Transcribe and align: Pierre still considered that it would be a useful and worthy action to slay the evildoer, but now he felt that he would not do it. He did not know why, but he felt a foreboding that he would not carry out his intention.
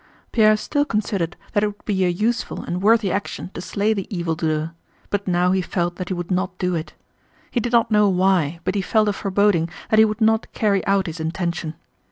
Pierre 0.31 0.57
still 0.57 0.83
considered 0.83 1.37
that 1.53 1.61
it 1.61 1.67
would 1.67 1.85
be 1.85 2.03
a 2.03 2.09
useful 2.09 2.63
and 2.63 2.81
worthy 2.81 3.11
action 3.11 3.51
to 3.53 3.61
slay 3.61 3.93
the 3.93 4.07
evildoer, 4.09 4.71
but 5.11 5.27
now 5.27 5.51
he 5.51 5.61
felt 5.61 5.97
that 5.97 6.07
he 6.07 6.15
would 6.15 6.31
not 6.31 6.57
do 6.57 6.73
it. 6.73 6.95
He 7.51 7.59
did 7.59 7.71
not 7.71 7.91
know 7.91 8.09
why, 8.09 8.61
but 8.63 8.73
he 8.73 8.81
felt 8.81 9.09
a 9.09 9.13
foreboding 9.13 9.69
that 9.91 9.99
he 9.99 10.05
would 10.05 10.19
not 10.19 10.51
carry 10.53 10.83
out 10.87 11.05
his 11.05 11.19
intention. 11.19 11.75